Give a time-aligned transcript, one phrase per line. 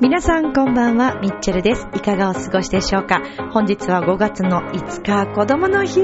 [0.00, 1.88] 皆さんこんばんは、ミッチェルです。
[1.94, 3.22] いかがお過ごしでしょうか？
[3.50, 6.00] 本日は5月の5日、子供の日。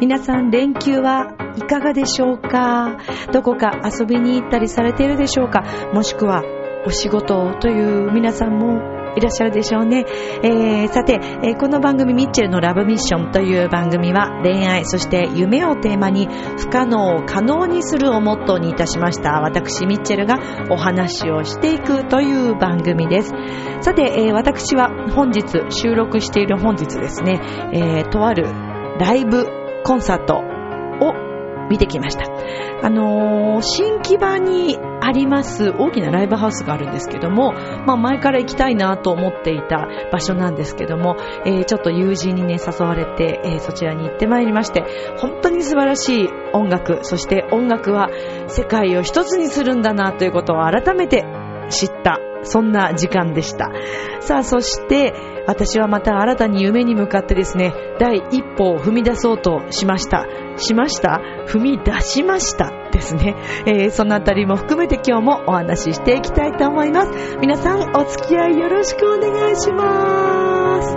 [0.00, 1.27] 皆さん連休は
[1.58, 2.98] いかがでしょうか？
[3.32, 5.64] どこか遊びに行ったりされているでしょうか？
[5.92, 6.44] もしくは
[6.86, 10.04] お仕事という皆さんもいらっしゃるでしょうね。
[10.44, 20.38] えー、さて、えー、この番組ミッチェルのラブミッションという番組は恋愛そして夢をテーマに不可能を可能にするをモットーにいたしました私ミッチェルが
[20.70, 23.32] お話をしていくという番組です。
[23.80, 27.40] さて、えー、私は本日収録している本日ですね、
[27.72, 28.44] え、とある
[29.00, 29.46] ライブ
[29.84, 30.42] コンサート
[31.70, 32.24] 見てきました。
[32.80, 37.52] あのー、新木場にあります大きなライブハウスがあるんですけども、
[37.86, 44.84] まあ前から行きたいなと思っていた場所なんですけども、えー、ちょっと友人にね誘われて、えー、そちらに行ってまいりまして、
[45.18, 48.10] 本当に素晴らしい音楽、そして音楽は
[48.48, 51.24] 世界を一つにするんだなということを改めて
[51.68, 53.70] 知ったそんな時間でした。
[54.20, 55.14] さあ、そして、
[55.46, 60.26] 私はまた新たに夢に向かってですね、第一歩を踏み出そうとしました。
[60.56, 61.20] しました？
[61.46, 62.70] 踏み出しました？
[62.90, 63.34] ですね。
[63.66, 67.38] えー、そのあたりも含めて今日もお話ししていきたいと思います。
[67.40, 70.96] 皆さんお付き合いよろしくお願いします。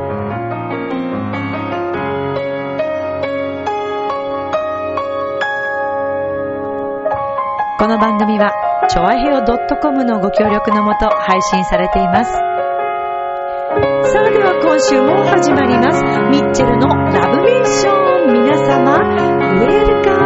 [7.80, 8.52] この番組は、
[8.90, 9.42] ちょあへよ
[9.82, 12.32] .com のご協力のもと配信されています。
[12.32, 12.40] さ
[14.20, 16.04] あでは今週も始まります。
[16.04, 18.34] ミッチェルのラブミッション。
[18.34, 20.22] 皆様、ウェルカム。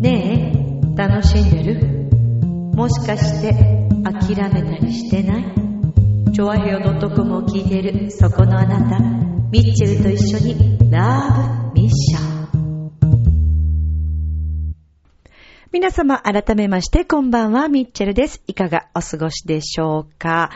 [0.00, 0.52] ね
[0.96, 2.08] え、楽しんでる？
[2.74, 3.52] もしかして
[4.04, 5.44] 諦めたりしてない？
[6.32, 8.96] チョアヘオ .com を聞いているそこのあなた、
[9.52, 11.28] ミッチェルと一緒にラ
[11.74, 13.02] ブミッション。
[15.70, 18.42] 皆様改めましてこんばんは、ミッチェルです。
[18.46, 20.48] いかがお過ごしでしょうか？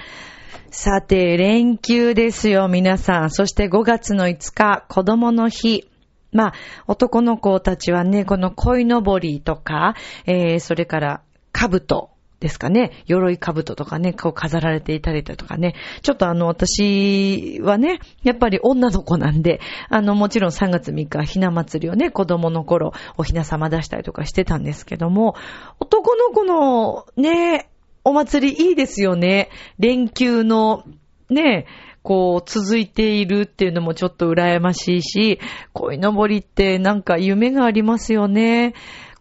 [0.70, 3.30] さて、連休ですよ、皆さん。
[3.30, 5.86] そして5月の5日、子供の日。
[6.32, 6.54] まあ、
[6.86, 11.20] 男の子たちはね、この鯉のぼりとか、えー、それから、
[11.52, 25.34] 兜ですかね、鎧兜とかね、こう飾られていたりだとかね、ちょっとあの、私はね、やっぱり女の子なんで、あの、もちろん3月3日ひな祭りをね、子供の頃、おひな様出したりとかしてたんですけども、
[25.80, 27.70] 男の子のね、
[28.04, 29.48] お祭りいいですよね。
[29.78, 30.84] 連休の、
[31.30, 31.66] ね、
[32.02, 35.40] こう、続いているっていうのもちょっと羨ましいし、
[35.72, 38.74] 鯉のぼりってなんか夢がありますよね。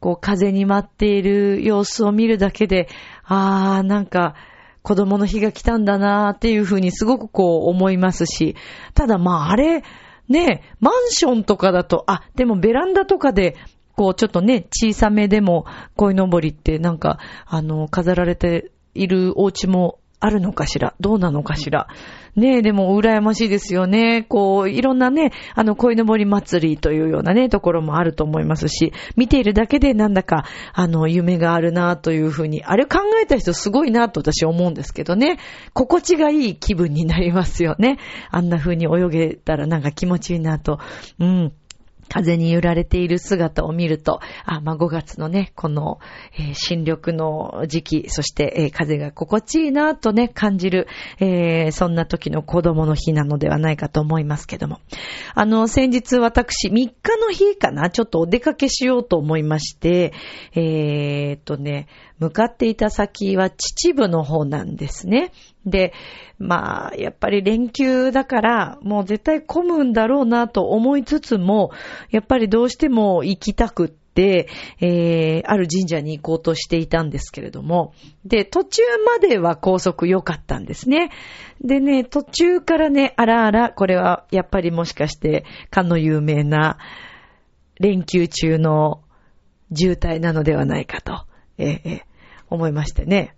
[0.05, 2.89] こう風に舞っている様子を見るだけで、
[3.23, 4.35] あー、なんか、
[4.83, 8.55] 子供の日が来たんだなーっていうふうにすごくこう思いますし、
[8.94, 9.83] ただまああれ、
[10.29, 13.55] ね、マンションとかだと、あ、でもベランダとかで、
[13.95, 15.65] こうちょっとね、小さめでも、
[15.95, 17.17] 鯉のぼりってなんか、
[17.47, 20.96] あの、飾られているお家もあるのかしら？
[21.00, 21.88] どうなのかしら？
[22.36, 24.24] ねえ、でも羨ましいですよね。
[24.24, 35.38] こう、いろんなね、あの、恋の森祭りというようなね、ところもあると思いますし、見ているだけでなんだか、あの、夢があるなというふうに、あれ考えた人すごいなと私思うんですけどね。
[35.74, 38.00] 心地がいい気分になりますよね。
[38.31, 40.80] あんな風に泳げたらなんか気持ちいいなと。
[41.19, 41.53] うん。
[42.09, 45.99] 風に揺られている姿を見ると、あ、まあ、5月のね、この、
[46.38, 50.88] えー、新緑の時期、そして、えー、風が心地いいなとね、感じる、
[51.19, 54.79] えー、そんな時の子供の日なのではないかと思いますけども。
[55.33, 60.13] あの、先日私、3日の日かな、ちょっとお出かけしようと思いまして、
[60.53, 61.88] えー、っとね、
[62.19, 65.31] 向かっていた先は秩父の方なんですね。
[65.65, 65.93] で、
[66.37, 71.71] まあ、やっぱり連休だから、もう絶対混むんだろうなと思いつつも、
[72.12, 74.47] やっぱりどうしても行きたくって、
[74.79, 77.94] えー、ある神社に行こうとしていたんですけれども、
[78.25, 81.12] で、途中までは高速良かったんですね。
[81.62, 86.77] でね、途中からね、あらあら、これはやっぱりもしかして、かの有名な
[87.79, 89.01] 連休中の
[89.75, 91.25] 渋滞なのではないかと、
[91.57, 92.01] えー、
[92.50, 93.34] 思いましてね。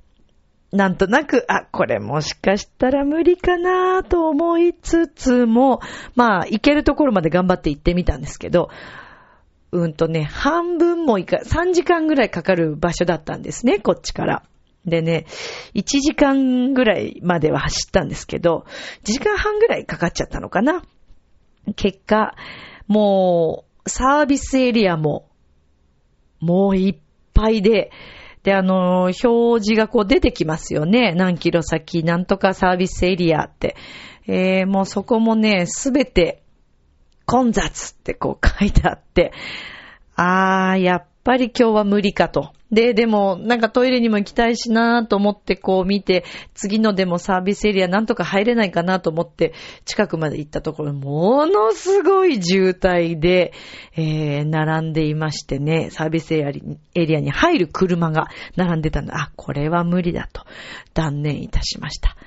[0.72, 5.80] なんとなく、あ、これもしかしたら無理かなと思いつつも、
[6.16, 8.70] まあ、行けるところまで頑張って行ってみたんですけど、
[9.72, 14.44] うんとね、半分もいか、3時間ぐらいかかる場所だったんですね、こっちから。
[14.86, 15.26] でね、
[15.74, 18.66] 1時間ぐらいまでは走ったんですけど、
[19.04, 20.84] 1時間半ぐらいかかっちゃったのかな。
[21.76, 22.36] 結果、
[22.88, 25.30] もう、サービスエリアも、
[26.40, 26.96] もういっ
[27.34, 27.92] ぱいで、で、
[28.54, 31.14] あの、表示がこう出てきますよね。
[31.14, 33.76] 何キロ先、なんとかサービスエリアって。
[34.28, 36.44] えー、もうそこもね、すべて
[37.26, 39.32] 混雑ってこう書いてあって、
[40.16, 42.52] あー、やっぱり今日は無理かと。
[42.72, 49.54] で、でも、なんかトイレにも行きたいしなと思ってこう見て、次のでもサービスエリアなんとか入れないかなと思って、
[49.86, 53.54] 近くまで行ったところ、ものすごい渋滞で、
[53.96, 56.44] えー、並んでいましてね、サービスエ
[56.94, 58.28] リアに入る車が
[58.58, 59.16] 並んでたんだ。
[59.16, 60.44] あ、これは無理だと、
[60.94, 62.18] 断念いたしました。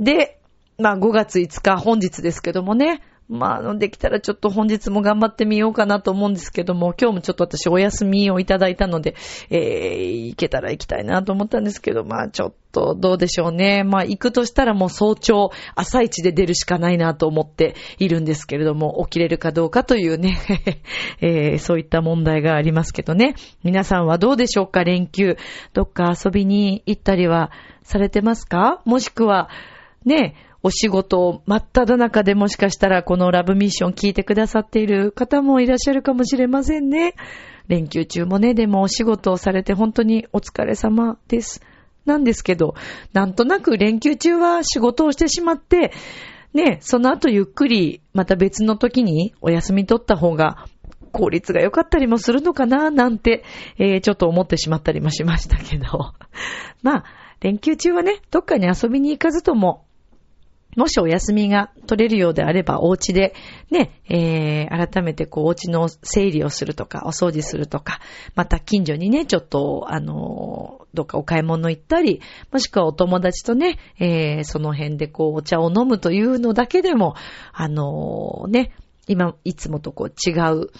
[0.00, 0.40] で、
[0.78, 9.14] まあ5月5日、本日ですけどもね、まあ、できたらちょっと本日も頑張ってみようかなと思うんですけども、今日もちょっと私お休みをいただいたので、
[9.50, 13.84] えー、行けたら行きたいなと思ったんですけど、まあ、ちょっとどうでしょうね。
[13.84, 20.38] まあ、行くとしたらもう早朝、朝一で出るしかないなと思っているんですけれども、起きれるかどうかというね、
[21.20, 23.34] えー、そういった問題がありますけどね。
[23.62, 25.36] 皆さんはどうでしょうか連休。
[25.74, 27.50] どっか遊びに行ったりは
[27.82, 28.80] されてますか？
[28.86, 29.50] もしくは、
[30.04, 37.14] ね、お仕事真っ只中でもしかしたらこのラブミッション聞いてくださっている方もいらっしゃるかもしれませんね。
[37.68, 41.62] 連休中もね、でもお仕事をされて本当にお疲れ様です。
[42.06, 42.74] なんですけど、
[43.12, 45.92] なんとなく連休中は仕事をしてしまって、
[46.54, 50.64] ね、その後ゆっくりまた別の時にお休み取った方が
[51.12, 53.44] 効率が良かったりもするのかななんて、
[53.78, 56.12] えー、ちょっと思ってしまったりもしましたけど。
[56.82, 57.04] まあ、
[57.40, 59.84] 連休中はね、どっかに遊びに行かずとも、
[60.78, 63.34] もしお休みが取れるようであれば、お家で
[63.68, 67.98] ね、えー、改めてこう、お家の整理をするとか、お掃除するとか、
[68.36, 72.20] また近所にね、ちょっと、あの、どっかお買い物行ったり、
[72.52, 77.16] もしくはお友達とね、えー、その辺でこう、お茶を飲むというのだけでも、
[77.52, 78.70] あのね、
[79.08, 80.70] 今、いつもとこう違う、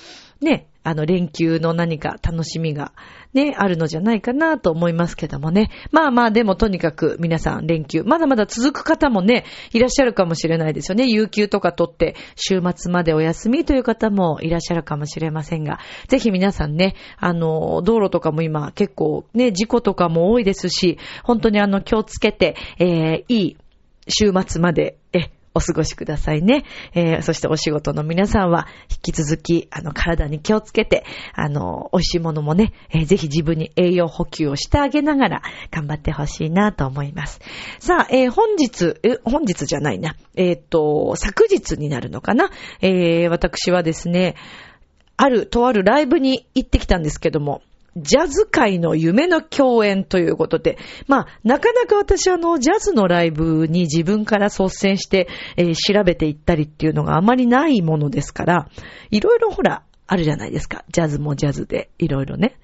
[0.41, 2.93] ね、あの、連休の何か楽しみが
[3.35, 5.71] ね、あるのじゃないかなと思いますけどもね。
[5.93, 11.07] まあまあ、でもとにかく皆さん連休、まだまだ続く方もね、いらっしゃるかもしれないですよね。
[11.09, 23.57] 有給とか取って週末までお休みという方もいらっしゃるかもしれませんが、ぜひ皆さんね、あの、道路とかも今結構ね、事故とかも多いですし、本当にあの、気をつけて、えー、いい
[24.09, 26.65] 週末まで、え、お過ごしくださいね。
[26.95, 37.41] えー、そしてお仕事の皆さんは、引き続き、あの、体に気をつけて、あの、美味しいものもね、えー、ぜひ自分に栄養補給をしてあげながら、頑張ってほしいなと思います。
[37.81, 40.15] さあ、えー、本日、え、本日じゃないな。
[40.37, 42.51] えっ、と、昨日になるのかな。
[42.81, 44.37] えー、私はですね、
[45.17, 47.63] ある、とあるライブに行ってきたんですけども、
[48.03, 58.69] ジャズ界の夢の共演ということで、まあ、なかなか私あの、ジャズのライブに自分から率先して、えー、調べていったりっていうのがあまりないものですから、
[59.11, 60.85] いろいろほら、あるじゃないですか。
[60.91, 62.59] ジャズもジャズで、いろいろね。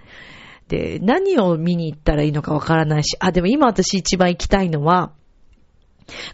[0.69, 5.12] で、何を見に行ったらいいのかわからないし、あ、でも今私一番行きたいのは、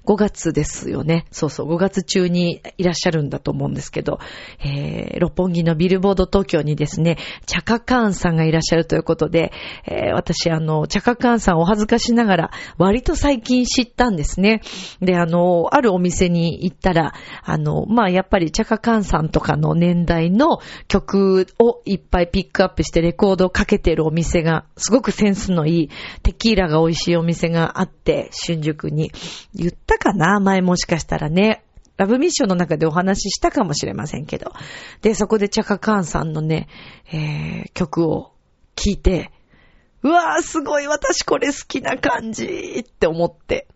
[0.07, 1.27] 5月ですよね。
[1.31, 4.19] そうそう、5月中にいらっしゃるんだと思うんですけど、
[4.65, 9.53] えー、六本木のビルボード東京にですね、チャカカーンさんがいらっしゃるということで、
[9.87, 14.63] えー、私、あの、チャカカーンさんお恥ずかしながら、割と最近知ったんですね。
[15.01, 25.91] で、あの、あるお店に行ったら、あの、まあ、やっぱりチャカカーンさんとかの年代の曲をいっぱいピックアップしてレコードをかけてるお店が、すごくセンスのいい、
[26.23, 29.13] テキーラが美味しいお店があって、新宿に。
[29.61, 30.41] 言ったかな？
[30.41, 31.63] 前もしかしたらね。
[31.99, 34.53] ラブミッションの中でお話ししたかもしれませんけど。
[35.03, 36.69] で、そこでチャカカーンさんのね、
[37.13, 38.33] えー、曲を
[38.75, 39.31] 聴いて、
[40.03, 42.47] うわーすごい私これ好きな感じ
[42.81, 43.69] って思って。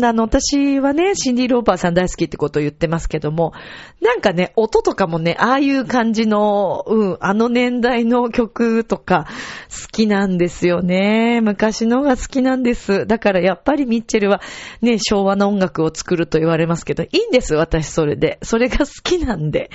[0.00, 3.52] あの、私はね、シンディ・ローパーさん大好きってことを言ってますけども、
[4.00, 9.26] なんかね、音とかもね、ああいう感じの、うん、あの年代の曲とか
[9.68, 11.42] 好きなんですよね。
[11.42, 13.06] 昔のが好きなんです。
[13.06, 14.40] だからやっぱりミッチェルは
[14.80, 18.38] ね、昭和の音楽を作ると言われますけど、いいんです、私それで。
[18.42, 19.68] それが好きなんで。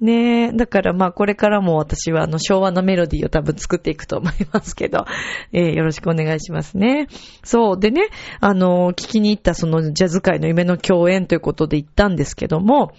[0.00, 5.06] ねえ、だからまあこれからも私はあの昭和のメロディーを多分作っていくと思いますけど、
[5.52, 7.08] えー、よろしくお願いしますね。
[7.42, 7.80] そう。
[7.80, 8.08] でね、
[8.40, 12.92] あの、聞きに行ったそのジャズ界の夢の共演ということで行ったんですけども、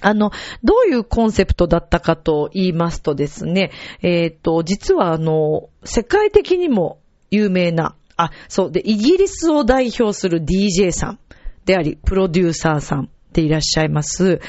[0.00, 0.30] あの、
[0.64, 3.70] どういうコンセプトだったかと言いますとですね、
[4.02, 6.98] えっ、ー、と、実はあの、世界的にも
[7.30, 11.18] 有名な、あ、そう、で、イギリスを代表する DJ さん
[11.64, 14.40] であり、プロデューサーさんでいらっしゃいます、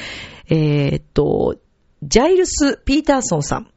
[0.50, 1.56] えっ、ー、と、
[2.04, 3.68] ジャイルス・ピーターソンさん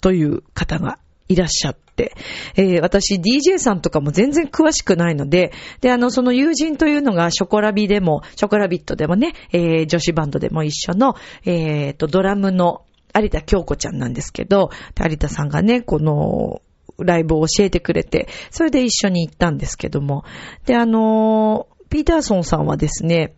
[0.00, 2.12] という方がいらっしゃって、
[2.56, 12.84] えー、私 DJ さんとかも全然詳しくないので、で、あの、その友人というのがショコラビでも、ショコラビットでもね、えー、女子バンドでも一緒の、えー、と、ドラムの
[13.14, 16.62] 有田京子ちゃんなんですけど、有田さんがね、この、
[16.98, 20.24] ライブを教えてくれて、それで一緒に行ったんですけども。
[20.66, 23.34] で、あのピーターソンさんはですね、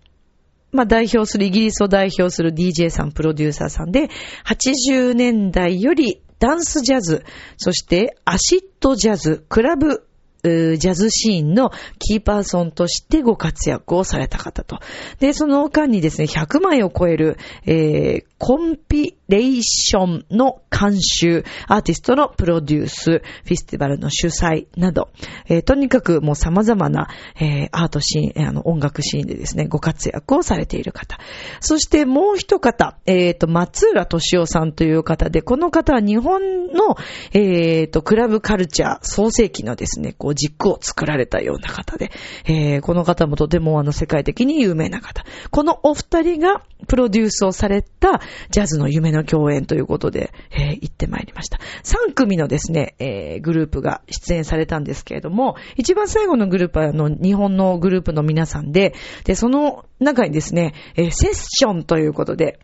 [0.73, 4.09] まあ、代表する、イギリスを代表する DJ さん、プロデューサーさんで、
[4.47, 7.25] 80年代よりダンスジャズ、
[7.57, 10.07] そしてアシッドジャズ、クラブ
[10.43, 14.81] ジャズシーンのキーパーソンとしてご活躍をされた方と。
[15.21, 25.09] で、その間にですね、100枚を超える、えー、コンピレーションの監修、アーティストのプロデュース、フェスティバルの主催など、
[25.49, 27.09] えー、とにかくもう様々な、
[27.41, 31.19] えー、アートシーン、あの、音楽シーンでですね、ご活躍をされている方。
[31.61, 36.97] そしてもう一方、えっ、ー、と、松浦敏夫さんという方で、この方は日本の、
[37.33, 42.11] えっ、と、クラブカルチャー創世記のですね、こう、軸を作られたような方で、
[42.45, 45.25] えー、この方もとてもあの、世界的に有名な方。
[45.51, 48.21] このお二人がプロデュースをされた
[48.51, 51.59] ジャズの夢の共演ということで、えー、行ってまいりました。
[51.85, 62.59] 3組のですね、えー、グループが出演されたんですけれども、一番最後のグループはあの、日本のグループの皆さんで、で、その中にですね、えー、セッションということで、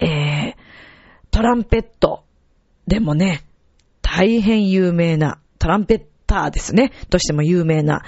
[0.00, 0.54] えー、
[1.30, 2.24] トランペット
[2.86, 3.44] でもね、
[4.02, 8.02] 大変有名なトランペッターですね、としても有名な、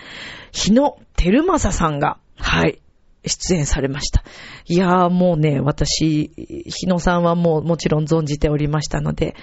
[0.53, 2.81] 日野照正さんが、はい、
[3.27, 4.25] 出演されました。
[4.67, 9.35] いやーもうね、私、日野さんはもうもちろん存じておりましたので、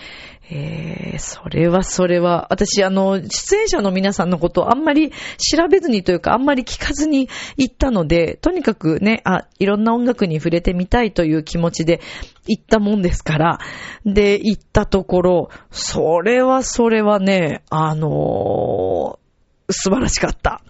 [0.49, 11.99] えー、それはそれは、私あの、出演者の皆さんのことをあんまり調べずにというか、あんまり聞かずに行ったので、とにかくね、あ、いろんな音楽に触れてみたいという気持ちで
[12.47, 13.59] 行ったもんですから、
[14.05, 20.61] で、行ったところ、それはそれはね、あのー、素晴らしかった。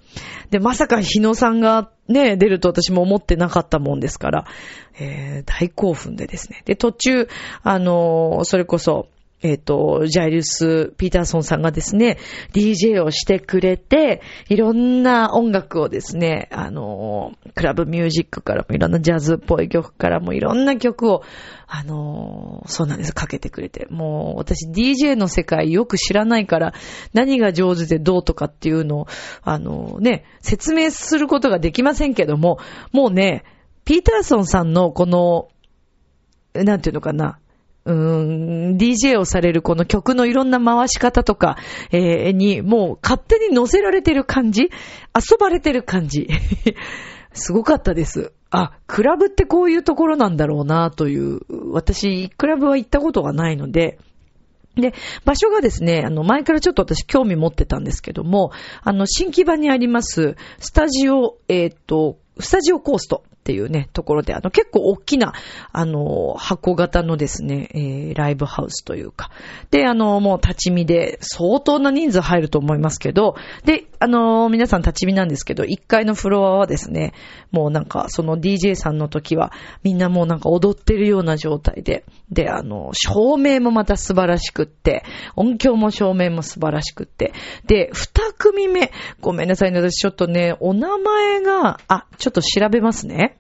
[0.50, 4.46] で、まさか日野さんがね、出ると私も思ってなかったもんですから、
[5.00, 6.62] えー、大興奮でですね。
[6.66, 7.28] で、途中、
[7.64, 9.08] あのー、それこそ、
[9.44, 12.18] えっ、ー、と、ジャイルス・ピーターソンさんがですね、
[12.54, 21.22] DJ をしてくれて、いろんな音楽をですね、あの、クラブミュージックからもいろんなジャズっぽい曲からもいろんな曲を、
[21.68, 23.86] あの、そうなんです、かけてくれて。
[23.92, 26.74] もう、私 DJ の世界よく知らないから、
[27.14, 29.08] 何が上手でどうとかっていうのを、
[29.44, 32.58] あのね、説明することができませんけども、
[32.92, 33.44] もうね、
[33.86, 35.50] ピーターソンさんのこの、
[36.56, 37.38] なんていうのかな、
[37.88, 41.58] うーん、DJ をされるこの曲のいろんな回し方とか、
[41.92, 46.28] えー、に、もう勝手に乗せられてる感じ遊ばれてる感じ。
[47.34, 48.34] すごかったです。
[48.50, 51.40] あ、クラブってこういうところなんだろうなという、
[51.72, 54.00] 私、クラブは行ったことがないので、
[54.76, 54.94] で、
[55.26, 58.52] 場所がですね、あの、前からちょっと私興味持ってたんですけども、
[58.84, 65.34] あの、新木場にあります、スタジオ、えっ、ー、と、スタジオコーストっていうね、ところで、あの、結構大きな、
[65.72, 69.32] あの、箱型のですね、えー、ライブハウスというか。
[69.72, 77.14] で、あの、もう立ち見で相当な人数入ると思いますけど、で、あの、皆さん立ち見なんですけど、1階のフロアはですね、
[77.52, 85.06] もうなんか、その DJ さんの時は、みんなもうなんか踊ってるような状態で、で、あの、照明もまた素晴らしくって、
[85.38, 87.32] 音響も照明も素晴らしくって、
[87.66, 93.38] で、2組目、ごめんなさいね、私ちょっとね、お名前が、あ、ちょっと調べますね。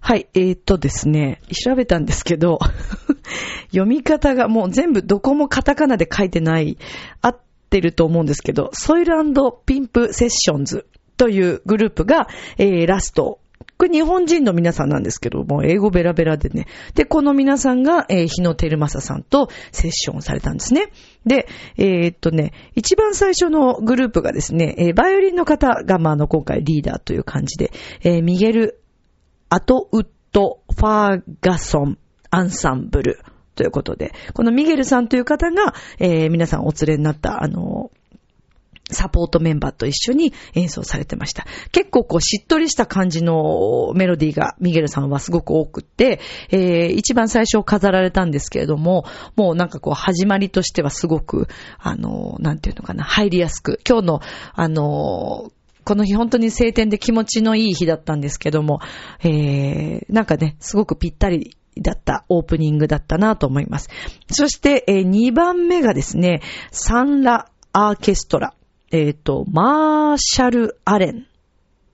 [0.00, 2.58] はい、えー、っとですね、調べたんですけど、
[3.70, 6.76] 読み方がもう全部どこもカタカナで書いてない、
[7.20, 7.38] 合っ
[7.70, 9.14] てると思うんですけど、ソイル
[9.64, 12.26] ピンプセッションズというグループが、
[12.58, 13.38] えー、ラスト
[13.82, 16.68] これ日本人の皆さんなんですけども、英語ベラベラでね。
[16.94, 20.92] で、この皆さんが、えー、日野照正さんとセッションされたんですね。
[21.26, 27.72] で、えー、っとね、一番最初のグループがですね、えー、バイオリンの方が、まあ、あの、今回リーダーという感じで、
[28.02, 28.80] えー、ミゲル・
[29.48, 31.98] アトウッド・ファーガソン・
[32.30, 33.18] アンサンブル
[33.56, 37.90] ということで、このミゲルさんという方が、えー、皆さんお連れになった、あの、
[38.92, 41.46] サポートメンバーと一緒に演奏されてました。
[41.72, 46.20] 結構こうしっとりした感じのメロディーがミゲルさんはすごく多くって、
[46.50, 49.04] えー、一番最初飾られたんですけれども、
[49.36, 54.20] もうなんかこう始まりとしてはすごく、あの、なんていうのかな、入りやすく、今日の、
[54.54, 55.52] あの、
[55.84, 58.80] この日本当に晴天で気持ちのいい日だったんですけども、
[59.22, 63.88] えー、なんかね、すごくぴったりだったオープニングだったなと思います。
[64.30, 68.54] そして、えー、2番目がですね、サンラアーケストラ。
[68.92, 71.26] えっ、ー、と、マーシャル・アレン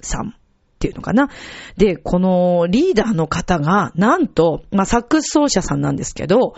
[0.01, 0.33] さんっ
[0.79, 1.31] ていうのかな。
[1.77, 6.55] で、このリーダーの方が、なんと、まあ、サックス奏者さんなんですけど、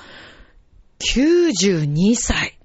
[1.15, 2.59] 92歳。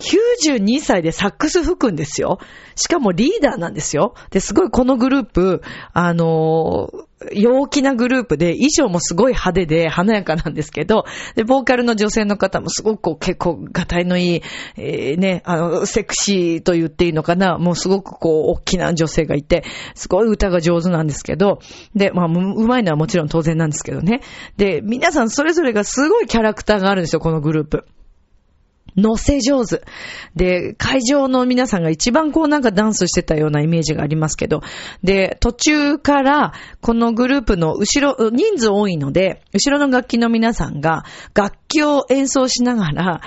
[0.00, 2.38] 92歳でサックス吹くんですよ。
[2.74, 4.14] しかもリーダーなんですよ。
[4.30, 11.04] で、すごいこのグループ、あのー陽気なグループで、衣装もすごい派手で華やかなんですけど、
[11.34, 14.42] で、ボーカルの女性の方もすごくこう結構ガタイのいい、
[14.78, 19.64] えー、ね、あの、セクシーと言っていいのかな、もうすごくこう、大きな女性がいて、
[19.94, 21.58] すごい歌が上手なんですけど、
[21.94, 24.22] で、まあ、うまいのはもちろん当然なんですけどね。
[24.56, 27.84] で、皆さんそれぞれがすごいキャラクターがあるんですよ、このグループ。
[28.96, 29.82] 乗せ上手。
[30.34, 34.62] で、会場の皆さんが一番こうなんかダンスしてたようなイメージがありますけど、
[35.02, 41.04] で、途中からこのグループの後ろ、人数多いので、後ろの楽器の皆さんが
[41.34, 43.20] 楽器を演奏しながら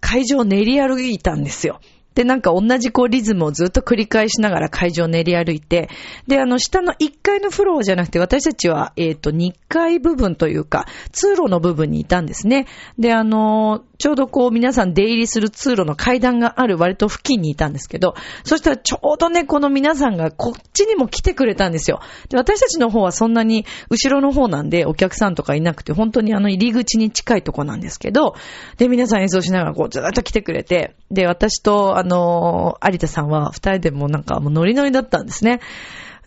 [0.00, 1.80] 会場を練り歩いたんですよ。
[2.16, 5.90] で、なんか同じこうリズムをずっと繰り返しながら会場を練り歩いて、
[6.26, 12.66] で、あの、下の1階のフローじゃなくて、私たちは、えっ、ー、と、2階部分というか、通路の部分にいたんですね。
[12.98, 22.00] で、あの、ちょうどこう皆さん出入りする通路の階段がある割と付近にいたんですけど、そしたらちょうどね、この皆さんがこっちにも来てくれたんですよ。
[22.28, 28.34] で、私たちの方はそんなに後ろの方なんでお客さんとかいなくて、本当にあの入り口に近いとこなんですけど、
[28.76, 35.60] で、皆さん演奏しながらこうずっと来てくれて、で、私とあの、有田さんは二人でもなんかもうノリノリだったんですね。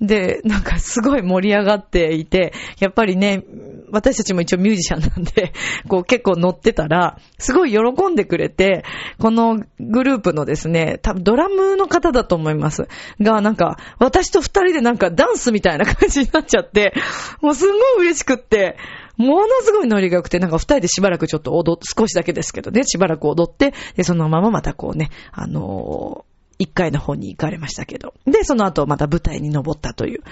[0.01, 3.43] で、なんかすごい盛り上がっていて、やっぱりね、
[3.91, 5.51] 私たちも一応ミュージシャンなんで、
[5.87, 8.85] こう結構乗ってたら、すごい喜んでくれて、
[9.19, 12.87] このグループのですね、多分ドラムの方だと思います。
[13.19, 16.93] が、なんか、私と二人でなんかダンスみたいな感じになっちゃって、
[17.41, 18.77] もうすんごい嬉しくって、
[19.19, 26.25] ものすごいノリが良くて、なんか二人でしばらくちょっと踊っ、少しだけですけどね、しばらく踊って、で、そのまままたこうね、あの
[26.57, 28.13] 一回の方に行かれましたけど。
[28.25, 30.23] で、その後また舞台に登ったという。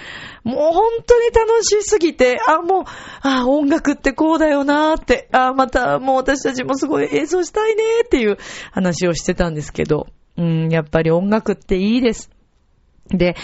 [0.43, 2.83] もう本当に楽しすぎて、あ、もう、
[3.21, 8.37] あ、音楽ってこうだよなーって、あ、またもう私たちもすごい演奏したいねーっていう
[8.71, 12.29] 話をしてたんですけど、うん、やっぱり音楽っていいです。
[13.09, 13.35] で、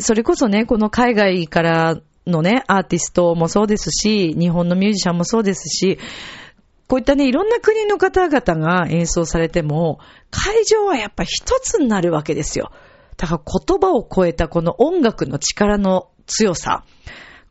[0.00, 5.98] それこそね、この海外からのね、アーティストもそうですし、日本のミュージシャンもそうですし、
[6.88, 9.98] こういったね、いろんな国の方々が演奏されても、
[10.30, 12.70] 会場はやっぱ一つになるわけですよ。
[13.16, 16.84] だから言葉を超えたこの音楽の力の強さ。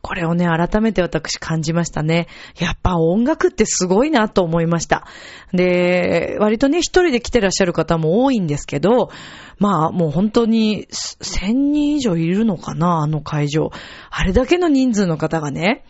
[0.06, 2.28] これをね、改めて私感じましたね。
[2.60, 5.04] やっぱ音楽ってすごいなと思いました。
[5.52, 9.10] で、割とね、一人で来てらっしゃる方も多いんですけど、
[9.58, 13.72] まあもう本当に1000人以上いるのかな、あの会場。
[14.08, 15.82] あれだけの人数の方がね、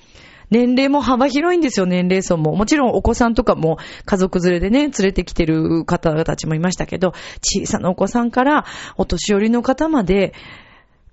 [0.48, 2.57] 年齢も幅広いんですよ、年齢層も。
[2.57, 3.76] もちろんお子さんとかも
[4.07, 8.64] 家族連れでね、連れてきてる方たちもいましたけど、小さなお子さんから
[8.96, 10.33] お年寄りの方まで、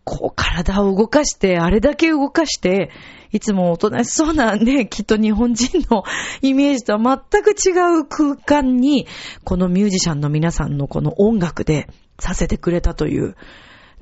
[0.03, 2.91] こう体を動かして、あれだけ動かして、
[3.31, 6.03] いつもおとなしそうなね、きっと日本人の
[6.41, 6.99] イメージとは
[7.31, 9.07] 全く違う空間に、
[9.43, 11.87] このミュージシャンの皆さんのこの音楽で
[12.19, 13.35] させてくれたという。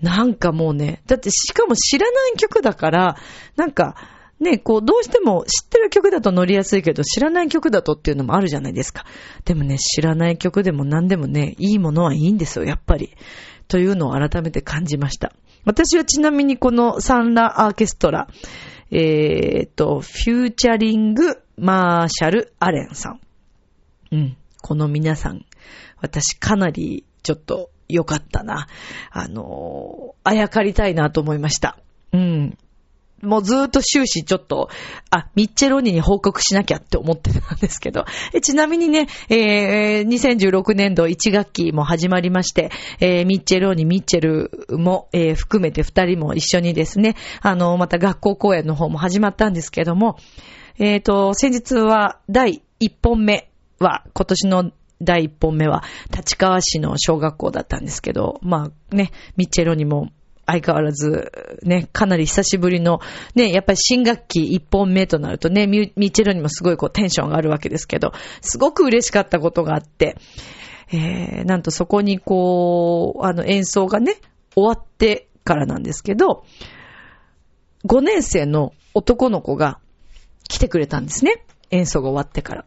[0.02, 3.16] なんかもうね、だってしかも知らない曲だから、
[3.56, 3.96] なんか、
[4.40, 9.06] ね、こう、どうしても知ってる曲だと乗りやすいけど、知らない曲だとっていうのもあるじゃないですか。
[9.46, 13.14] でもね、知らない曲でも何でもね、いいものはいいんですよ、やっぱり。
[13.68, 15.34] というのを改めて感じました。
[15.66, 18.28] 私はちなみにこのサンラアーケストラ、
[18.92, 23.22] えー、っと、フューチャリングマーシャル・アレンさん。
[24.12, 24.38] うん。
[24.62, 25.46] この皆さん、
[26.02, 28.68] 私かなりちょっと良かったな。
[29.12, 31.78] あのあやかりたいなと思いました。
[32.12, 32.58] うん。
[33.22, 34.70] もうずーっと終始ちょっと、
[35.10, 38.06] あ、ミッチェローニに報告しなきゃって思ってたんですけど、
[38.42, 50.18] ちなみにね、えー、2016年度1学期も始まりまして、えー、ミッチェローニ、ミッチェルも、えー、含めて2人も一緒にですね、あの、また学校公演の方も始まったんですけども、
[50.80, 55.84] えっ、ー、と、先日は第1本目は、今年の第1本目は、
[56.16, 60.10] 立川市の小学校だったんですけど、まあね、ミッチェロにも
[60.52, 61.32] 相変わらず、
[61.64, 63.00] ね、かなり久しぶりの、
[63.36, 68.12] ね、やっぱり新学期一本目となるとね、ミッチェルにもすごいこうテンションがあるわけですけど、
[68.42, 70.18] すごく嬉しかったことがあって、
[70.94, 74.16] えー、なんとそこにこう、あの演奏がね、
[74.56, 76.44] 終わってからなんですけど、
[77.86, 79.80] 5年生の男の子が
[80.48, 81.46] 来てくれたんですね。
[81.72, 82.66] 演奏が終わってから。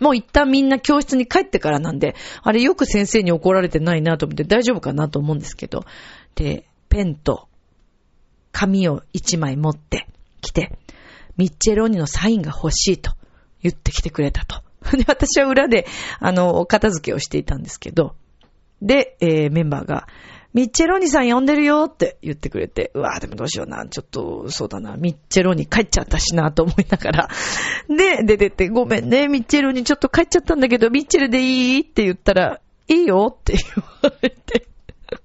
[0.00, 5.84] もう一旦みんな教室に帰ってからなんで、あれよく先生に怒られてないなと思って大丈夫かなと思うんですけど。
[6.34, 7.48] で、ペンと
[8.52, 10.06] 紙を一枚持って
[10.42, 10.78] きて、
[11.38, 13.12] ミッチェローニのサインが欲しいと
[13.62, 14.62] 言ってきてくれたと。
[14.96, 15.86] で、私は裏で、
[16.18, 18.14] あの、お片付けをしていたんですけど、
[18.82, 20.06] で、えー、メンバーが、
[20.52, 27.28] ミッチェローニさん呼んでるよって言ってくれて、うわぁ、でもどうしような、ちょっと、そうだな、ミッチェローニ帰っちゃったしな、と思いながら。
[27.88, 31.80] で、出てって、ごめんね、ミッチェローニちょっと帰っちゃったんだけど、ミッチェルでいい？
[31.82, 33.62] って言ったら、いいよって言
[34.02, 34.69] われて。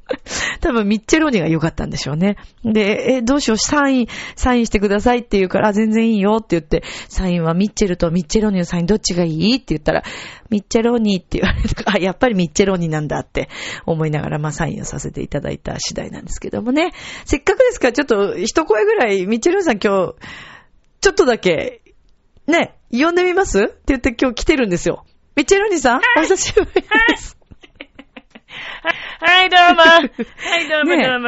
[0.61, 2.37] 多分ミッチェローニが良かったんでしょうね。
[2.63, 10.03] で、え、どうしよう、サイン、サインしてくださいって言うから、全然いいよって言って、サインはミッチェルとミッチェローニのサインどっちがいいって言ったら、
[10.49, 13.49] ミッチェローニって言われて、あ、やっぱりミッチェローニなんだって
[13.85, 16.93] 思いながら、まあサインをさせていただいた次第なんですけどもね。
[17.25, 20.15] せっかくですから、ちょっと一声ぐらい、ミッチェローニさん今日、
[21.01, 21.81] ちょっとだけ、
[22.47, 23.63] ね、呼んでみます？
[23.63, 25.05] って言って今日来てるんですよ。
[25.35, 27.34] ミッチェローニさん、お久しぶりです。
[28.85, 29.81] はい、どうも。
[29.81, 29.99] は
[30.59, 31.27] い、どうも、どうも。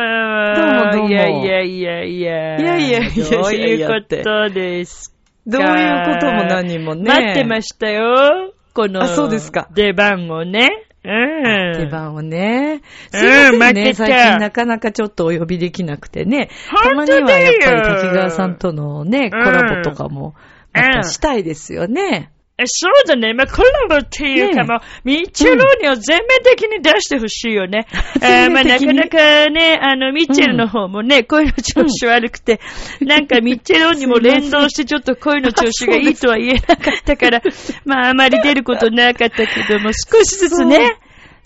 [0.55, 1.09] どうも、どうも。
[1.09, 2.57] いやいやいやいや。
[2.59, 5.15] いやいやいやどういうことです
[5.47, 7.03] どういうことも何もね。
[7.09, 8.53] 待ってましたよ。
[8.73, 9.69] この、あ、そうですか。
[9.73, 10.83] 出番をね。
[11.03, 11.73] うん。
[11.79, 12.81] 出番をね。
[13.11, 16.49] すいませんね、最近なかなかちょっとお呼びできなくてね。
[16.83, 20.35] たまにはやっぱり滝川さんとのね、コラボとかも、
[20.73, 22.31] またしたいですよね。
[22.65, 23.35] そうだね。
[23.35, 27.85] まあ、コラボっていうか、もう、ミッチェローニを全面的に出してほしいよね。
[28.19, 32.59] えー、まあ、なかなかね、あの、ミッチェルの方もね、声の調子悪くて、
[32.99, 37.43] なんかミッチェローニも連動してちょっと声の調子がいいとは言えなかったから、
[37.85, 40.97] まあ、あまり出ることなかったけども、少しずつね、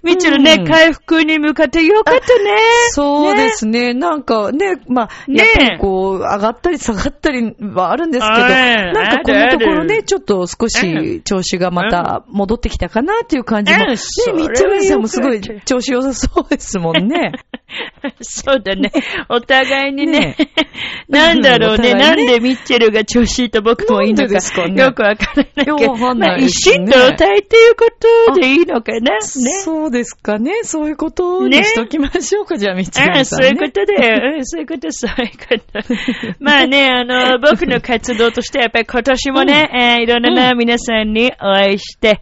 [0.04, 2.58] ミッチェルね、うん、回復に向かってよかったね。
[2.90, 3.94] そうですね。
[3.94, 13.80] ねなんかね、まあ、やっぱりこう、上がったり下がったりはあるんですけど、なんかこのところね、ちょっと少し調子がまた戻ってきたかなっていう感じも。
[13.80, 17.34] ね、ミッチェルさんもすごい調子良さそうですもんね。
[18.22, 18.92] そうだね。
[19.30, 20.36] お互いにね、
[21.08, 24.34] なんだろうね、なんでミッチェルが調子いいと僕もいいのか、
[24.68, 27.86] よくわからないけど、まあ、一心同体っていうこ
[28.30, 29.16] とでいいのかな。
[29.16, 29.22] ね。
[29.22, 30.64] そうですかね。
[30.64, 33.26] そういうことにしときましょうか、じゃあ、みちさん、ね。
[33.26, 33.96] そういうことで、
[34.38, 35.96] うん、そういうこと、そういうこと。
[36.40, 42.22] まあね、あの、僕の活動として、やっぱり今年もね、うん、えー、いろんな皆さんにお会いして、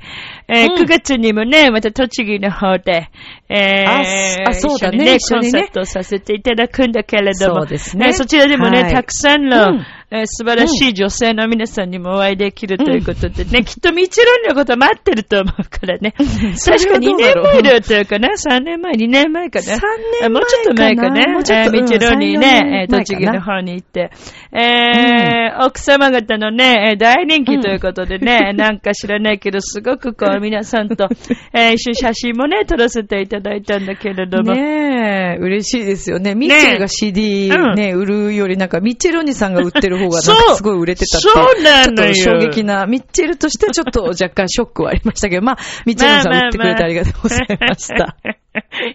[0.52, 3.10] えー、9月にもね、また栃木の方で、
[3.50, 4.98] えー、あ、そうだね。
[4.98, 8.08] ね、コンサートをさせていただくんだけれども、そうですね。
[8.08, 16.14] えー、そちらでもね、はい、たくさんの、うんえー、素晴らしい女性の皆さんにもお会いできるということでね、うん、きっとミチロンのこと待ってると思うからね。
[16.18, 19.80] 確か2年前だったかな ?3 年前、2年前かな ?3 年
[20.22, 21.28] 前もうちょっと前かね。
[21.32, 24.10] もうちょっと、えー、ミチロンにね、えー、栃木の方に行って、
[24.52, 31.08] えー、うん、奥様方のね、大人気ということでね、うん、なんか知らないけど、すごくこう皆さんと、
[31.54, 34.56] えー、一緒に写真もね、撮らせていただいたんだけれども。
[34.56, 36.34] ねえ、嬉しいですよね。
[36.34, 41.28] ミッチェルが CD ね、売るよりなんか、ミッチェルお兄さんが売ってる方がなんかすごい売れてたって。
[41.30, 42.14] そうなのよ。
[42.14, 48.18] ちょっと衝撃な、ミッチェルとしてはちょっと若干ショックはありましたけど、まあ、ミッチェルさん売ってくれてありがとうございました。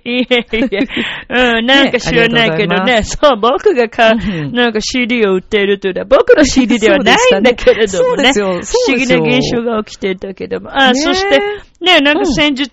[0.05, 8.63] いえいえ、うん、なんか知らないけどね、ねそう、僕がか、なんか CD を売っているというのは、僕の CD ではないんだけれどもね、不思
[8.97, 11.39] 議な現象が起きていたけども、あ、そして、
[11.81, 12.71] ね、なんか先日、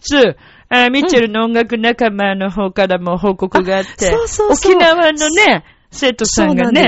[0.70, 4.74] あミッチェルの音楽仲間の方からも報告があって、そうそうそう。
[4.74, 6.88] 沖縄のね、生徒さんがね、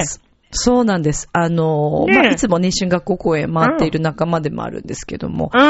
[0.54, 1.30] そうなんです。
[1.34, 5.62] あの、ね、まあ、いつもね、春学校公演回っている仲間でもあるんですけども、うん、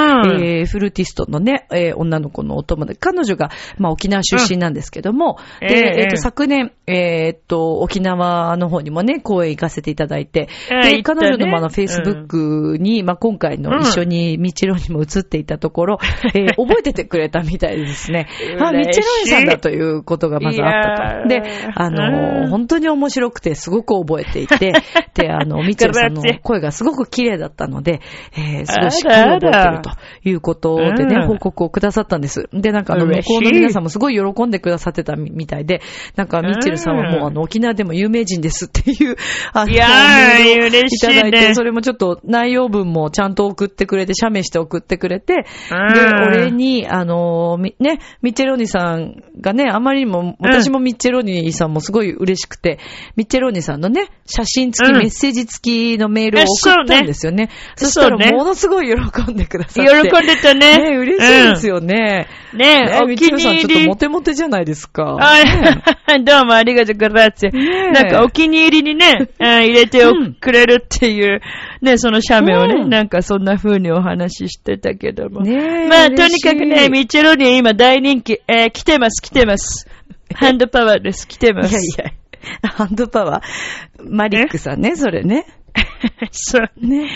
[0.44, 15.98] えー、フルーティストのね、えー、女の子のお友達、彼女が、まあ、沖縄出身なんですけども、うん、で、えー、えー、と、昨年、えー、っと、沖縄の方にもね、公演行かせていただいて、で、彼女の、まあ、の、フェイスブックに、まあ、今回の一緒にミチロにも映っていたところ、
[16.36, 18.28] えー、覚えててくれたみたいですね。
[18.60, 21.28] あ、ミチロイさんだということがまずあったと。
[21.28, 21.42] で、
[21.76, 24.73] あの、本当に面白くて、すごく覚えていて、
[25.14, 28.02] で、あの、みちるさんの声がすごく綺麗だったので、
[28.36, 29.92] えー、すごいしっかり覚えてると
[30.30, 32.50] いうことでね、報告をくださったんです。
[32.52, 35.82] で、なんかあの、向こうの皆さんもすごい喜んでくださってたみたいで、
[36.16, 39.16] なんか、みちるさんはもうあの、沖縄でも有名人ですっていう、
[39.54, 41.14] あの、いやー、嬉しい、ね。
[41.14, 52.80] いただいて、それもちょっと内容文もちゃんと送ってくれて、写メして送ってくれて、で、俺に、あの、ね、ミッチェローニさんがね、あまりにも、私もミッチェローニさんもすごい嬉しくて、
[53.16, 57.50] ミッチェローニさんのね、写真付きメッセージ付きのメールを送ったんですよね。
[57.76, 60.10] そしたらものすごい喜んでくださって。
[60.10, 60.78] 喜んでたね。
[60.78, 62.28] ね嬉しいですよね。
[62.54, 65.18] ねえ、みちるさんちょっとモテモテじゃないですか。
[66.24, 67.46] どうもありがとうございます。
[67.48, 70.04] なんかお気に入りにね、 入れて
[70.40, 71.42] くれるっていう、
[71.82, 75.42] ね、その写メをね、なんかそんな風にお話ししてたけども。
[75.42, 78.42] ねまあ、とにかくね、ミチェロニー今大人気。
[78.48, 79.88] え来てます、来てます。
[80.34, 81.72] ハンドパワーです、来てます。
[81.72, 82.23] いやいや。
[82.62, 84.10] ハンドパワー。
[84.10, 85.46] マリックさんね、それね。
[86.32, 86.70] そう。
[86.86, 87.10] ね。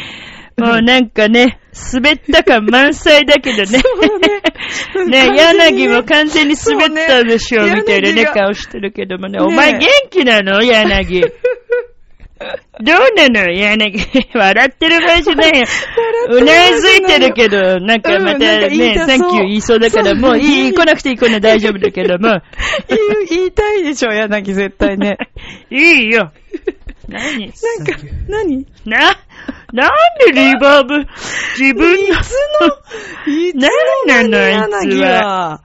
[0.58, 1.60] もうなんかね、
[1.94, 3.80] 滑った感満載だけどね。
[5.08, 5.28] ね。
[5.32, 9.40] ね、柳も完全に滑ったでしょ、みたいなね、顔してるけどもね。
[9.40, 10.64] お前元気なの？
[10.64, 11.24] 柳。
[12.80, 13.52] どうなの？
[13.52, 14.00] 柳、
[14.34, 15.66] 笑ってる場合じゃないよ。
[16.30, 22.42] うなずいてるけど、なんかまたね、サンキュー言いそうだから、もういい、来なくていい、こんな大丈夫だけども。
[22.88, 25.18] 言い言いたいでしょ、柳絶対ね。
[25.72, 26.32] いいよ。
[27.08, 27.40] 何？
[27.40, 27.98] なんか、
[28.28, 28.54] 何？
[28.62, 29.00] いな、
[29.74, 29.92] なん
[30.26, 31.06] でリバーブ、
[31.58, 33.70] 自分の、つの、いつの
[34.06, 35.62] 何なのあいつ柳は。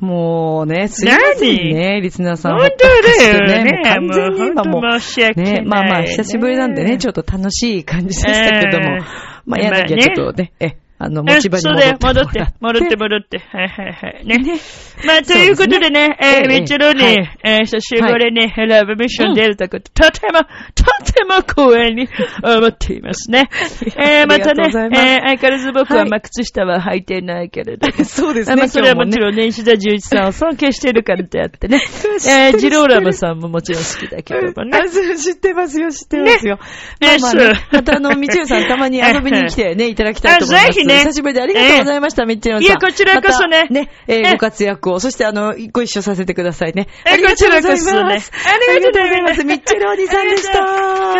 [0.00, 0.06] は。
[0.06, 2.58] もうね、すいませんね、リスナーさん。
[2.58, 3.82] 本当だよね。
[3.84, 5.52] 完全に今もうもう申し訳ない。
[5.54, 9.02] ね、まあまあ、久しぶりなんでね、ちょっと楽しい感じでしたけども、えー
[9.46, 13.38] まあ、柳はちょっとね、え、あの、持ち場に戻って戻ってもらって。、戻って、戻って。
[13.52, 14.26] はいはいはい。
[14.26, 14.38] ね。
[14.38, 14.60] ね
[15.04, 20.40] まあ、ということでね、えー、ええみちろに、はいえー、久しぶりにラブミッション出れたこと、とても、
[20.74, 22.08] とても光栄に
[22.42, 23.50] 思っていますね。
[23.98, 27.86] えー、またね、えー、相変わらず僕は、はいまあ、靴下は履いてないけれど。
[28.04, 29.20] そうですね、まあ、それはもちん。
[29.20, 31.80] ろんね、石田純一さんを尊敬してるからであってね。
[32.26, 34.80] えー、ジローラムさんももちろん好きだけどもね。
[35.16, 36.58] 知ってますよ、知ってますよ。
[37.00, 40.85] ねまあまあねまたあの、みちるさんたまに遊びに来てね、いただきたいと思います。
[40.86, 42.62] ね久しぶりでありがとうございました、みちるさん。
[42.62, 46.88] いやこちらこそねね、えーねご活躍を、そしてあの、ご一緒させてくださいね。
[47.04, 47.84] えありがとうございます。
[47.84, 49.44] こちらこそねありがとうございます。
[49.44, 50.60] みっちるお兄さんでした。
[50.60, 50.66] グ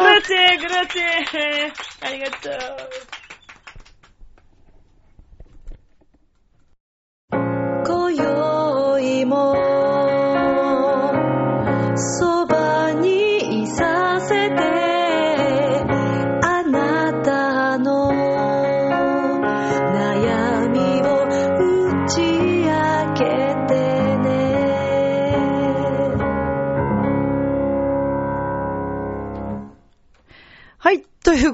[0.00, 1.06] ラツェ、グラツェ。
[2.06, 3.15] ありがとう。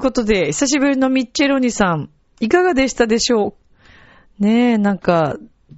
[0.03, 2.09] ということで、久しぶりのミッチェロニさん、
[2.41, 3.55] いかがでしたでしょ
[4.37, 4.43] う？
[4.43, 5.37] ねえ、なんか、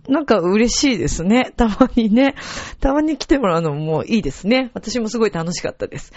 [0.10, 1.54] なんか嬉しいですね。
[1.56, 2.34] たまにね。
[2.80, 4.72] たまに来てもらうのもいいですね。
[4.74, 6.12] 私もすごい楽しかったです。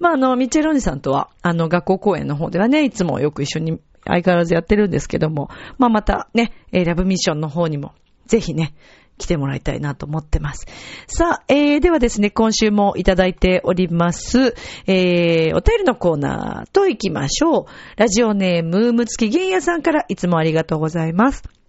[0.00, 5.48] まあ、あの、ミッチェロニさんとは、あの、学校公演の方ではね、いつもよく一緒に相変わらずやってるんですけども、
[5.78, 7.92] まあ、またね、ラブミッションの方にも、
[8.26, 8.74] ぜひね、
[9.22, 10.66] 来てもらいたいなと思ってます。
[11.06, 14.54] さあ、えー、ではですね、今週もいただいております、
[14.86, 17.64] えー、お便りのコーナーと行きましょう。
[17.96, 21.61] ラジオネーム、むつきゲンヤさんからいつもありがとうございます。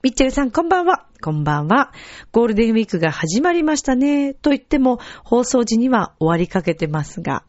[0.00, 1.06] ミッチェルさん、こんばんは。
[1.20, 1.92] こんばんは。
[2.30, 4.32] ゴールデンウィークが始まりましたね。
[4.32, 7.42] と言っても、放送時には終わりかけてますが、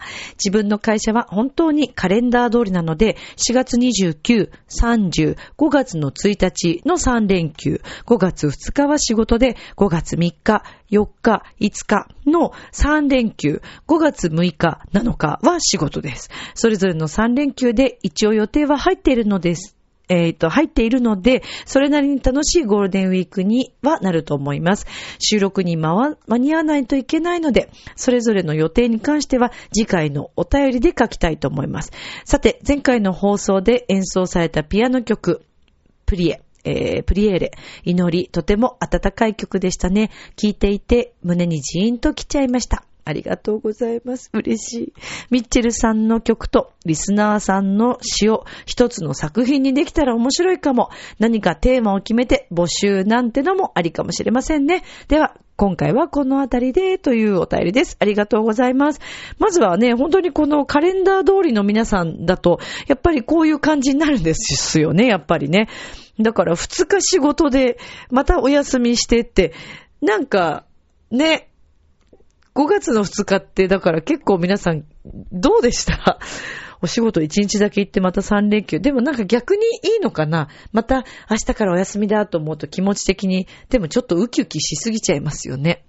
[0.43, 16.31] 自分の会社は本当にカレンダー通りなので、4月29、30、5月の1日の3連休、5月2日は仕事で、5月3日、4日、5日の3連休、5月6日、7日は仕事です。
[16.55, 19.78] それぞれの3連休で一応予定は入っているのです。
[20.09, 24.87] えっ、と、入っているので、それなりに楽しいゴールデンウィークにはなると思います。
[25.19, 31.91] 収録に間間に合わないといけないので、それぞれの予定に関しては次回のお便りで書きたいと思います。
[32.25, 35.43] さて、前回の放送で演奏されたピアノ曲、
[36.05, 36.41] プリエ。
[36.65, 37.51] えー、プリエーレ、
[37.85, 40.11] 祈り、とても温かい曲でしたね。
[40.35, 42.88] 聴いていて、胸にジーンと来ちゃいました。
[43.09, 44.29] ありがとうございます。
[44.33, 44.93] 嬉しい。
[45.31, 50.89] ミッチェルさんの曲とリスナーさんの詩を一つの作品にできたら面白いかも。
[51.17, 54.83] 何かテーマを決めて募集なんてのもありかもしれませんね。
[55.07, 57.97] では、今回はこのあたりでというお便りです。
[57.99, 59.01] ありがとうございます。
[59.39, 65.67] まずはね、本当にこのカレンダー通りの皆さんだと、やっぱりこういう感じになるんですよね、やっぱりね。
[66.19, 67.79] だから2日仕事で、
[68.11, 69.53] またお休みしてって、
[70.01, 70.65] なんか、
[71.11, 71.48] ね、
[72.55, 74.83] 5月の2日って、だから結構皆さん、
[75.31, 76.19] どうでした？
[76.81, 78.79] お仕事1日だけ行ってまた3連休。
[78.79, 80.47] でもなんか逆にいいのかな？
[80.71, 85.85] また明日からお休みだと思うと気持ち的に、でもちょっとウキウキしすぎちゃいますよね。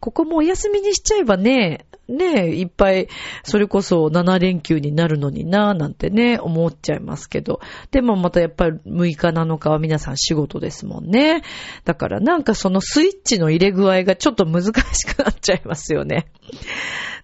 [0.00, 3.08] ここもお休みにしちゃえばね、ねいっぱい、
[3.42, 7.60] それこそ7連休になるのにななんてね、思っちゃいますけど。
[7.90, 11.42] でもまたやっぱり6日7日は皆さん仕事ですもんね。
[11.84, 16.28] だからなんかそのスイッチの入れ具合がちょっと難しくなっちゃいますよね。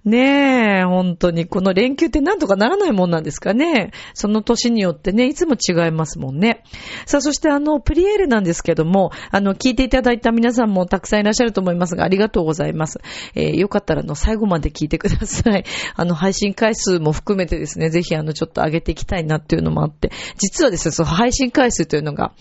[0.04, 1.46] ねえ、本当に。
[1.46, 3.90] この連休ってなんとかならないもんなんですかね。
[4.12, 6.62] その年によってね、いつも違いますもんね。
[7.06, 13.00] さあ、そしてあの、プリエールなんですけども、あの、聞いていただいた皆さんもたくさんいらっしゃると思いますが、ありががとうございます。
[13.34, 15.64] えーよかったらあの、最後まで聞いてください。
[15.94, 22.32] あの、配信回数も含めてですね、ぜひあの、ちょっと上げていきたいなっていうのもあって、実はですね、その配信回数というのが、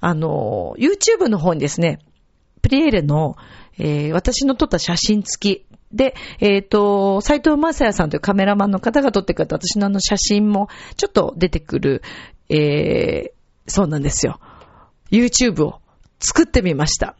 [0.00, 2.00] あの、YouTube の方にですね、
[2.62, 3.36] プリエールの、
[3.78, 12.02] えー私の撮った写真付きで、えっ、と、斎藤正也さんというカメラマンの方が撮ってくれた私のあの写真もちょっと出てくる、
[12.50, 13.38] えー
[13.68, 14.40] そうなんですよ。
[15.10, 15.80] YouTube を
[16.18, 17.16] 作ってみました。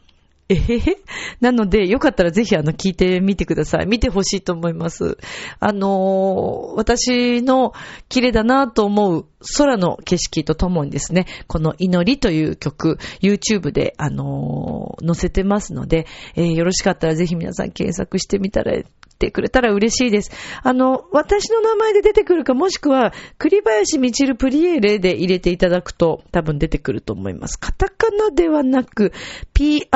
[0.49, 0.97] えへへ
[1.41, 3.87] なので、よかったらぜひあの、聞いてみてください。
[3.87, 5.19] 見てほしいと思います。
[5.61, 7.75] あのー、私の
[8.09, 18.73] 綺麗だなと思う空の景色とともにですね、この祈りという曲、YouTube で、あのー、載せてますので、えー、よろしかったらぜひ皆さん検索してみたら
[19.19, 20.31] てくれたら嬉しいです。
[20.63, 27.59] あの、私の名前で出てくるか、もしくは、栗林みちるプリエレで入れていただくと多分出てくると思います。
[27.59, 29.13] カタカナではなく、
[29.55, 29.91] P-R-I-E-R-E、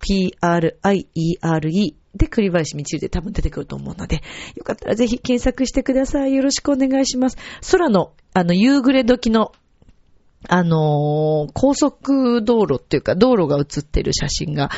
[0.00, 4.22] P-R-I-E-R-E で、栗林みちるで多分出てくると思うので、
[4.54, 6.34] よかったらぜひ検索してください。
[6.34, 7.38] よろしくお願いします。
[7.70, 9.52] 空の、あの、夕暮れ時の
[10.48, 14.70] あのー、高速道路っていうか、道路が映ってる写真が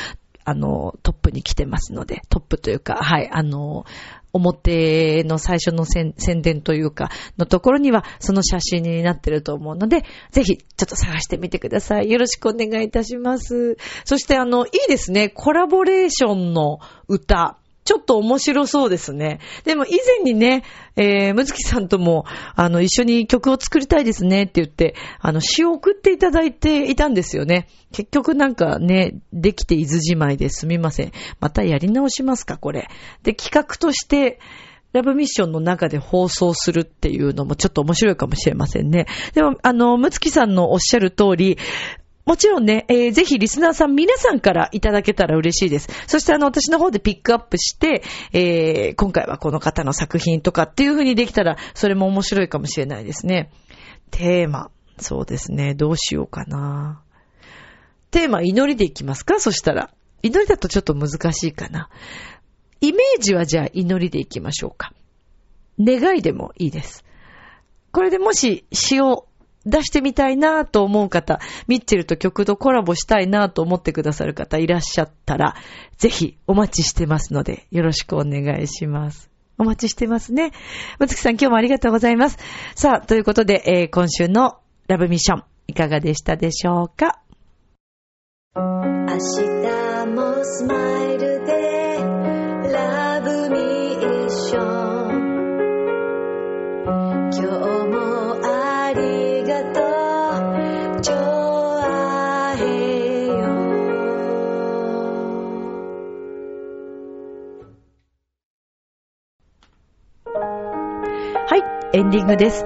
[0.45, 3.85] あの、トップに来てますので、トップというか、はい、あの、
[4.31, 12.11] 表の最初の宣伝というか、のところにはその写真になってると思うので、ぜひちょっと探してみてください。
[12.11, 13.77] よろしくお願いいたします。
[14.03, 15.29] そしてあの、いいですね。
[15.29, 17.57] コラボレーションの歌。
[17.85, 19.39] ちょっと面白そうですね。
[19.63, 19.91] でも以
[20.23, 20.63] 前にね、
[20.95, 27.67] えー、むずきさんとも、あの、一緒に曲を作りたいですねって言って、あの、詩を送っていただいていたんですよね。
[27.91, 31.11] 結局なんかね、できて伊豆じまいですみません。
[31.39, 32.89] またやり直しますか、これ。
[33.21, 34.39] で、企画として、
[34.91, 39.05] ラブミッションの中で放送するっていうのもちょっと面白いかもしれませんね。
[39.33, 41.57] でも、あの、むつきさんのおっしゃる通り、
[42.25, 45.89] もちろんね、えー、ぜひリスナーさん皆さんからいただけたら嬉しいです。
[46.07, 48.01] そしてあの、私の方でピックアップして、
[48.33, 53.51] えー、今回はこの方の作品とかっていう風にできたら、それも面白いかもしれないですね。
[54.09, 54.71] テーマ。
[54.97, 55.75] そうですね。
[55.75, 57.01] どうしようかな。
[58.11, 59.39] テーマ、祈りでいきますか？
[59.39, 59.91] そしたら。
[60.23, 61.89] 祈りだとちょっと難しいかな。
[62.81, 64.93] イメージはじゃあ祈りでいきましょうか。
[65.79, 67.03] 願いでもいいです。
[67.91, 69.27] これでもし詩を
[69.65, 75.55] 出してみたいなと思う方、ミッチェルと曲とコラボしたいなと思ってくださる方いらっしゃったら、
[75.97, 79.29] ぜひお待ちしてますので、よろしくお願いします。
[79.57, 80.51] お待ちしてますね。
[80.99, 82.37] むつきさん今日もありがとうございます。
[82.75, 87.21] さあ、ということで、えー、今週のラブミッション、いかがでしたでしょうか？
[88.57, 88.61] 明
[89.15, 91.34] 日もスマイル
[111.95, 112.65] エンディングです。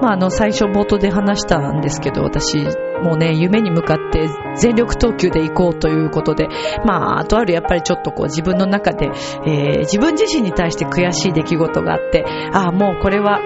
[0.00, 2.58] まあ、あの、最初冒頭で話したんですけど、私、
[3.02, 6.48] もうね、夢に向かって全力投球で行こうということで、
[6.84, 13.40] まあ、あとあるやっぱりちょっとこう自分の中で、えー、自分自身に対して悔しい出来事があって、ああ、もうこれは、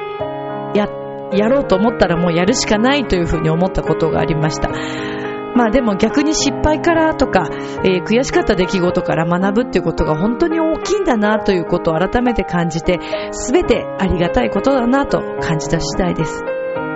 [0.74, 0.86] や、
[1.32, 4.68] やろうと思ったらもうやるしかないというふうに思ったことがありました。
[5.54, 7.48] まあでも逆に失敗からとか、
[7.84, 12.98] えー、悔しかった出来事から学ぶっていうことが本当に大きいんだなということを改めて感じて、
[13.32, 16.44] すべてありがたいことだなと感じた次第です。